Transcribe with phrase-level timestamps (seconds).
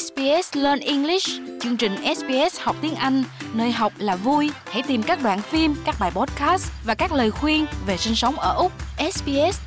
[0.00, 1.28] SBS Learn English,
[1.60, 4.50] chương trình SBS học tiếng Anh, nơi học là vui.
[4.64, 8.34] Hãy tìm các đoạn phim, các bài podcast và các lời khuyên về sinh sống
[8.34, 8.72] ở Úc.
[9.12, 9.60] sbs.com.au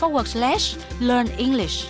[0.00, 1.86] forward slash learn English.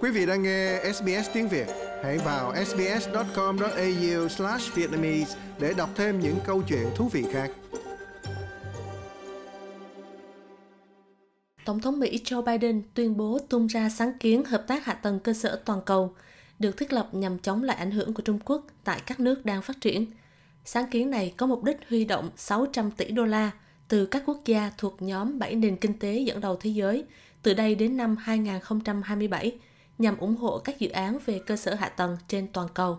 [0.00, 1.66] Quý vị đang nghe SBS tiếng Việt.
[2.02, 7.50] Hãy vào sbs.com.au slash Vietnamese để đọc thêm những câu chuyện thú vị khác.
[11.64, 15.20] Tổng thống Mỹ Joe Biden tuyên bố tung ra sáng kiến hợp tác hạ tầng
[15.20, 16.14] cơ sở toàn cầu,
[16.58, 19.62] được thiết lập nhằm chống lại ảnh hưởng của Trung Quốc tại các nước đang
[19.62, 20.06] phát triển.
[20.64, 23.50] Sáng kiến này có mục đích huy động 600 tỷ đô la
[23.88, 27.04] từ các quốc gia thuộc nhóm 7 nền kinh tế dẫn đầu thế giới
[27.42, 29.58] từ đây đến năm 2027
[29.98, 32.98] nhằm ủng hộ các dự án về cơ sở hạ tầng trên toàn cầu.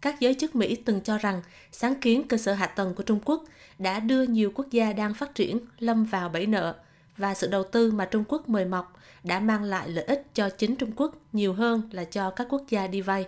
[0.00, 3.20] Các giới chức Mỹ từng cho rằng sáng kiến cơ sở hạ tầng của Trung
[3.24, 3.44] Quốc
[3.78, 6.74] đã đưa nhiều quốc gia đang phát triển lâm vào bẫy nợ–
[7.16, 8.92] và sự đầu tư mà Trung Quốc mời mọc
[9.24, 12.62] đã mang lại lợi ích cho chính Trung Quốc nhiều hơn là cho các quốc
[12.70, 13.26] gia đi vay.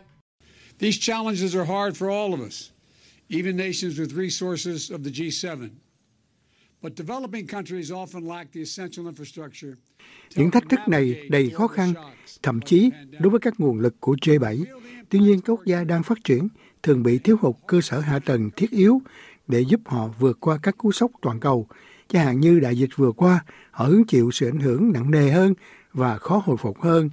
[0.78, 2.70] These challenges are hard for all of us,
[3.28, 5.68] even nations with resources of the G7.
[6.82, 9.74] But developing countries often lack the essential infrastructure
[10.36, 11.92] những thách thức này đầy khó khăn,
[12.42, 14.64] thậm chí đối với các nguồn lực của G7.
[15.08, 16.48] Tuy nhiên, các quốc gia đang phát triển
[16.82, 19.02] thường bị thiếu hụt cơ sở hạ tầng thiết yếu
[19.48, 21.68] để giúp họ vượt qua các cú sốc toàn cầu
[22.08, 25.30] chẳng hạn như đại dịch vừa qua, họ hứng chịu sự ảnh hưởng nặng nề
[25.30, 25.54] hơn
[25.92, 27.10] và khó hồi phục hơn.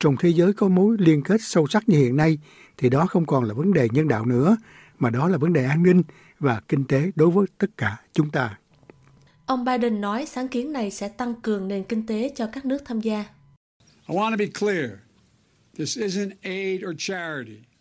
[0.00, 2.38] Trong thế giới có mối liên kết sâu sắc như hiện nay,
[2.76, 4.56] thì đó không còn là vấn đề nhân đạo nữa,
[4.98, 6.02] mà đó là vấn đề an ninh
[6.38, 8.58] và kinh tế đối với tất cả chúng ta.
[9.46, 12.82] Ông Biden nói sáng kiến này sẽ tăng cường nền kinh tế cho các nước
[12.84, 13.24] tham gia.
[14.08, 14.90] I want to be clear.
[15.78, 17.71] This isn't aid or charity.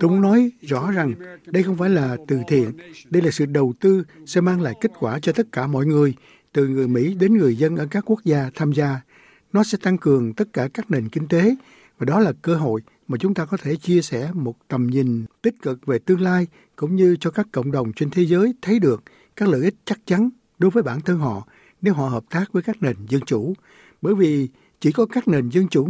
[0.00, 1.14] Tôi muốn nói rõ rằng
[1.46, 2.72] đây không phải là từ thiện,
[3.10, 6.14] đây là sự đầu tư sẽ mang lại kết quả cho tất cả mọi người,
[6.52, 9.00] từ người Mỹ đến người dân ở các quốc gia tham gia.
[9.52, 11.54] Nó sẽ tăng cường tất cả các nền kinh tế
[11.98, 15.24] và đó là cơ hội mà chúng ta có thể chia sẻ một tầm nhìn
[15.42, 18.78] tích cực về tương lai cũng như cho các cộng đồng trên thế giới thấy
[18.78, 19.02] được
[19.36, 21.46] các lợi ích chắc chắn đối với bản thân họ
[21.82, 23.54] nếu họ hợp tác với các nền dân chủ.
[24.02, 24.48] Bởi vì
[24.80, 25.88] chỉ có các nền dân chủ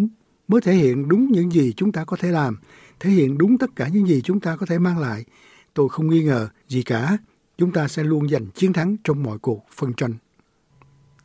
[0.51, 2.59] mới thể hiện đúng những gì chúng ta có thể làm,
[3.01, 5.25] thể hiện đúng tất cả những gì chúng ta có thể mang lại.
[5.75, 7.19] Tôi không nghi ngờ gì cả,
[7.59, 10.15] chúng ta sẽ luôn giành chiến thắng trong mọi cuộc phân tranh.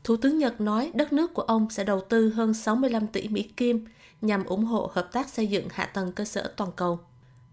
[0.04, 3.44] Thủ tướng Nhật nói đất nước của ông sẽ đầu tư hơn 65 tỷ Mỹ
[3.58, 3.86] Kim
[4.22, 7.00] nhằm ủng hộ hợp tác xây dựng hạ tầng cơ sở toàn cầu.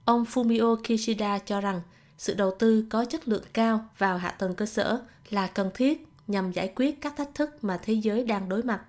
[0.04, 1.80] Ông Fumio Kishida cho rằng
[2.18, 6.06] sự đầu tư có chất lượng cao vào hạ tầng cơ sở là cần thiết
[6.26, 8.80] nhằm giải quyết các thách thức mà thế giới đang đối mặt.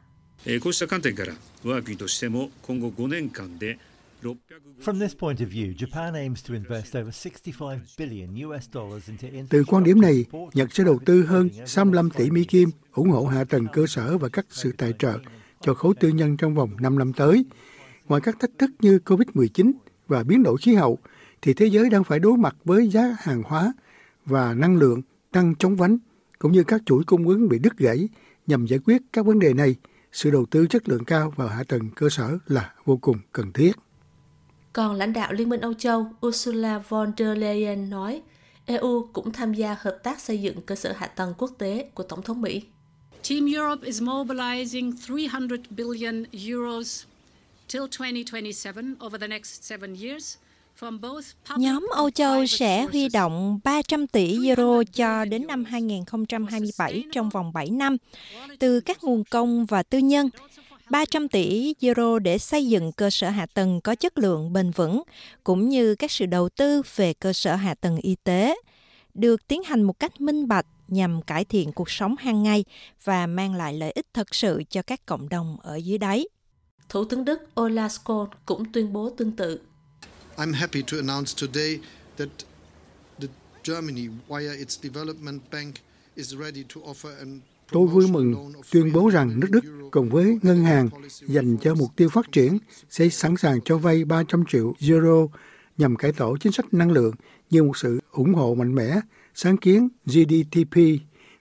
[0.62, 1.34] こうした観点から
[1.64, 3.78] 我が国としても今後5年間で
[4.80, 9.28] From this point of view, Japan aims to invest over 65 billion US dollars into
[9.50, 13.24] Từ quan điểm này, Nhật sẽ đầu tư hơn 65 tỷ Mỹ Kim ủng hộ
[13.24, 15.18] hạ tầng cơ sở và các sự tài trợ
[15.60, 17.44] cho khối tư nhân trong vòng 5 năm tới.
[18.08, 19.72] Ngoài các thách thức như COVID-19
[20.08, 20.98] và biến đổi khí hậu,
[21.42, 23.72] thì thế giới đang phải đối mặt với giá hàng hóa
[24.26, 25.98] và năng lượng tăng chóng vánh,
[26.38, 28.08] cũng như các chuỗi cung ứng bị đứt gãy.
[28.46, 29.76] Nhằm giải quyết các vấn đề này,
[30.13, 33.53] sự đầu tư chất lượng cao vào hạ tầng cơ sở là vô cùng cần
[33.53, 33.71] thiết.
[34.73, 38.21] Còn lãnh đạo Liên minh Âu Châu Ursula von der Leyen nói,
[38.65, 42.03] EU cũng tham gia hợp tác xây dựng cơ sở hạ tầng quốc tế của
[42.03, 42.63] Tổng thống Mỹ.
[43.29, 47.05] Team Europe is mobilizing 300 billion euros
[47.67, 50.37] till 2027 over the next seven years
[51.57, 57.53] Nhóm Âu Châu sẽ huy động 300 tỷ euro cho đến năm 2027 trong vòng
[57.53, 57.97] 7 năm
[58.59, 60.29] từ các nguồn công và tư nhân.
[60.89, 65.03] 300 tỷ euro để xây dựng cơ sở hạ tầng có chất lượng bền vững,
[65.43, 68.55] cũng như các sự đầu tư về cơ sở hạ tầng y tế,
[69.13, 72.65] được tiến hành một cách minh bạch nhằm cải thiện cuộc sống hàng ngày
[73.03, 76.27] và mang lại lợi ích thật sự cho các cộng đồng ở dưới đáy.
[76.89, 79.59] Thủ tướng Đức Olaf Scholz cũng tuyên bố tương tự.
[80.37, 81.79] I'm happy to announce today
[82.17, 82.29] that
[83.19, 83.27] the
[83.63, 85.75] Germany, via its development bank,
[86.15, 87.39] is ready to offer an
[87.71, 90.89] Tôi vui mừng tuyên bố rằng nước Đức cùng với ngân hàng
[91.27, 92.57] dành cho mục tiêu phát triển
[92.89, 95.27] sẽ sẵn sàng cho vay 300 triệu euro
[95.77, 97.13] nhằm cải tổ chính sách năng lượng
[97.49, 98.99] như một sự ủng hộ mạnh mẽ
[99.35, 100.75] sáng kiến GDTP.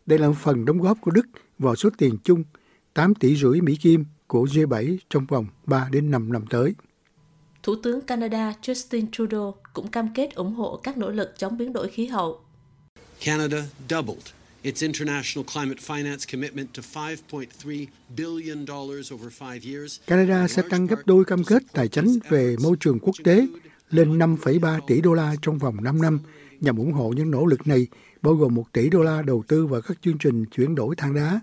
[0.06, 1.26] Đây là một phần đóng góp của Đức
[1.58, 2.44] vào số tiền chung
[2.94, 6.74] 8 tỷ rưỡi Mỹ Kim của G7 trong vòng 3 đến 5 năm tới.
[7.62, 11.72] Thủ tướng Canada Justin Trudeau cũng cam kết ủng hộ các nỗ lực chống biến
[11.72, 12.40] đổi khí hậu.
[13.24, 13.58] Canada
[13.90, 14.22] doubled
[14.62, 17.86] its international climate finance commitment to 5.3
[18.16, 20.00] billion dollars over five years.
[20.06, 23.46] Canada sẽ tăng gấp đôi cam kết tài chính về môi trường quốc tế
[23.90, 26.20] lên 5,3 tỷ đô la trong vòng 5 năm
[26.60, 27.86] nhằm ủng hộ những nỗ lực này,
[28.22, 31.14] bao gồm 1 tỷ đô la đầu tư vào các chương trình chuyển đổi than
[31.14, 31.40] đá.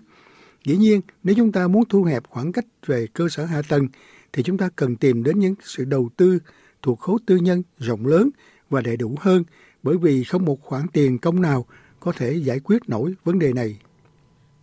[0.64, 3.88] Dĩ nhiên, nếu chúng ta muốn thu hẹp khoảng cách về cơ sở hạ tầng,
[4.32, 6.38] thì chúng ta cần tìm đến những sự đầu tư
[6.82, 8.30] thuộc khối tư nhân rộng lớn
[8.70, 9.44] và đầy đủ hơn,
[9.82, 11.66] bởi vì không một khoản tiền công nào
[12.00, 13.78] có thể giải quyết nổi vấn đề này.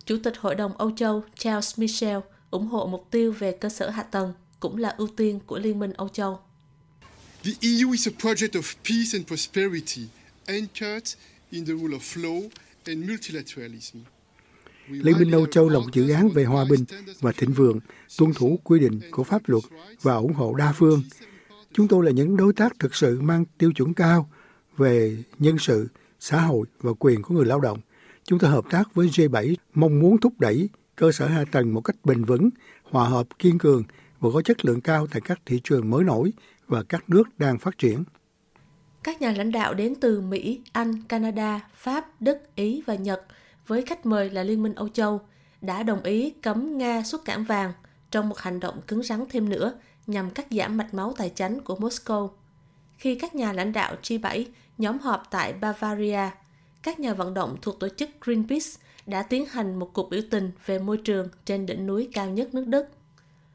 [0.04, 2.18] Chủ tịch Hội đồng Âu Châu Charles Michel
[2.50, 5.78] ủng hộ mục tiêu về cơ sở hạ tầng cũng là ưu tiên của Liên
[5.78, 6.40] minh Âu Châu.
[7.44, 10.02] The EU is a project of peace and prosperity
[10.46, 11.14] anchored
[11.50, 12.48] in the rule of law
[12.84, 13.98] and multilateralism.
[14.90, 16.84] Liên minh Âu Châu là một dự án về hòa bình
[17.20, 17.80] và thịnh vượng,
[18.18, 19.64] tuân thủ quy định của pháp luật
[20.02, 21.02] và ủng hộ đa phương.
[21.72, 24.30] Chúng tôi là những đối tác thực sự mang tiêu chuẩn cao
[24.76, 25.88] về nhân sự,
[26.20, 27.78] xã hội và quyền của người lao động.
[28.24, 31.80] Chúng tôi hợp tác với G7 mong muốn thúc đẩy cơ sở hạ tầng một
[31.80, 32.50] cách bền vững,
[32.82, 33.82] hòa hợp, kiên cường
[34.20, 36.32] và có chất lượng cao tại các thị trường mới nổi
[36.66, 38.04] và các nước đang phát triển.
[39.02, 43.22] Các nhà lãnh đạo đến từ Mỹ, Anh, Canada, Pháp, Đức, Ý và Nhật
[43.68, 45.20] với khách mời là Liên minh Âu Châu
[45.60, 47.72] đã đồng ý cấm Nga xuất cảng vàng
[48.10, 49.72] trong một hành động cứng rắn thêm nữa
[50.06, 52.30] nhằm cắt giảm mạch máu tài chính của Moscow.
[52.96, 54.44] Khi các nhà lãnh đạo G7
[54.78, 56.30] nhóm họp tại Bavaria,
[56.82, 58.66] các nhà vận động thuộc tổ chức Greenpeace
[59.06, 62.54] đã tiến hành một cuộc biểu tình về môi trường trên đỉnh núi cao nhất
[62.54, 62.86] nước Đức.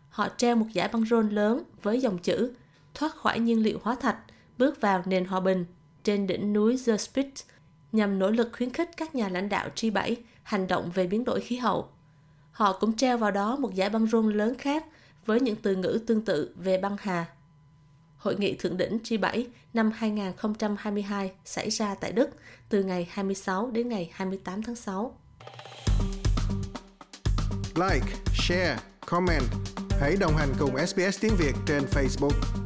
[0.10, 2.54] Họ treo một giải băng rôn lớn với dòng chữ
[2.94, 4.18] thoát khỏi nhiên liệu hóa thạch,
[4.58, 5.66] bước vào nền hòa bình
[6.04, 7.44] trên đỉnh núi Zerspitz
[7.94, 11.42] nhằm nỗ lực khuyến khích các nhà lãnh đạo G7 hành động về biến đổi
[11.42, 11.90] khí hậu.
[12.52, 14.86] Họ cũng treo vào đó một giải băng rôn lớn khác
[15.26, 17.26] với những từ ngữ tương tự về băng hà.
[18.18, 22.30] Hội nghị thượng đỉnh G7 năm 2022 xảy ra tại Đức
[22.70, 25.18] từ ngày 26 đến ngày 28 tháng 6.
[27.76, 29.44] Like, share, comment.
[30.00, 32.63] Hãy đồng hành cùng SBS tiếng Việt trên Facebook.